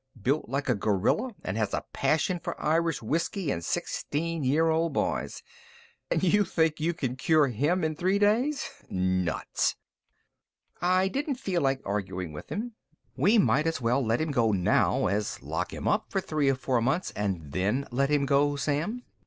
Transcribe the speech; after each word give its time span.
Built 0.19 0.49
like 0.49 0.67
a 0.67 0.73
gorilla 0.73 1.35
and 1.43 1.55
has 1.57 1.75
a 1.75 1.85
passion 1.93 2.39
for 2.39 2.59
Irish 2.59 3.03
whisky 3.03 3.51
and 3.51 3.63
sixteen 3.63 4.43
year 4.43 4.67
old 4.71 4.93
boys 4.93 5.43
and 6.09 6.23
you 6.23 6.43
think 6.43 6.79
you 6.79 6.95
can 6.95 7.15
cure 7.15 7.49
him 7.49 7.83
in 7.83 7.95
three 7.95 8.17
days! 8.17 8.67
Nuts!" 8.89 9.75
I 10.81 11.07
didn't 11.07 11.35
feel 11.35 11.61
like 11.61 11.83
arguing 11.85 12.33
with 12.33 12.51
him. 12.51 12.71
"We 13.15 13.37
might 13.37 13.67
as 13.67 13.79
well 13.79 14.03
let 14.03 14.19
him 14.19 14.31
go 14.31 14.51
now 14.51 15.05
as 15.05 15.39
lock 15.43 15.71
him 15.71 15.87
up 15.87 16.09
for 16.09 16.19
three 16.19 16.49
or 16.49 16.55
four 16.55 16.81
months 16.81 17.11
and 17.11 17.51
then 17.51 17.85
let 17.91 18.09
him 18.09 18.25
go, 18.25 18.55
Sam. 18.55 19.03